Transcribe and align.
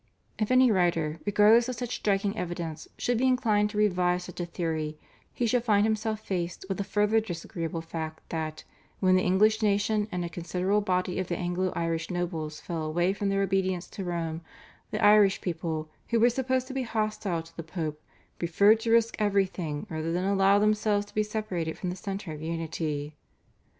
If 0.39 0.49
any 0.49 0.71
writer, 0.71 1.19
regardless 1.27 1.69
of 1.69 1.75
such 1.75 1.97
striking 1.97 2.35
evidence, 2.35 2.87
should 2.97 3.19
be 3.19 3.27
inclined 3.27 3.69
to 3.69 3.77
revive 3.77 4.23
such 4.23 4.39
a 4.39 4.47
theory 4.47 4.97
he 5.31 5.45
should 5.45 5.63
find 5.63 5.85
himself 5.85 6.21
faced 6.21 6.65
with 6.67 6.79
the 6.79 6.83
further 6.83 7.19
disagreeable 7.19 7.81
fact 7.81 8.27
that, 8.31 8.63
when 8.99 9.15
the 9.15 9.21
English 9.21 9.61
nation 9.61 10.07
and 10.11 10.25
a 10.25 10.27
considerable 10.29 10.81
body 10.81 11.19
of 11.19 11.27
the 11.27 11.37
Anglo 11.37 11.71
Irish 11.75 12.09
nobles 12.09 12.59
fell 12.59 12.81
away 12.81 13.13
from 13.13 13.29
their 13.29 13.43
obedience 13.43 13.85
to 13.91 14.03
Rome, 14.03 14.41
the 14.89 15.05
Irish 15.05 15.39
people, 15.39 15.87
who 16.07 16.19
were 16.19 16.31
supposed 16.31 16.65
to 16.69 16.73
be 16.73 16.81
hostile 16.81 17.43
to 17.43 17.55
the 17.55 17.61
Pope, 17.61 18.01
preferred 18.39 18.79
to 18.79 18.91
risk 18.91 19.15
everything 19.19 19.85
rather 19.87 20.11
than 20.11 20.25
allow 20.25 20.57
themselves 20.57 21.05
to 21.05 21.13
be 21.13 21.21
separated 21.21 21.77
from 21.77 21.91
the 21.91 21.95
centre 21.95 22.31
of 22.31 22.41
unity. 22.41 23.13